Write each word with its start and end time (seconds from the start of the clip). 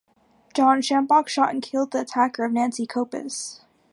John 0.55 0.81
Shambaugh 0.81 1.27
shot 1.27 1.51
and 1.51 1.61
killed 1.61 1.91
the 1.91 1.99
attacker 2.01 2.43
of 2.45 2.51
Nancy 2.53 2.87
Copus. 2.87 3.61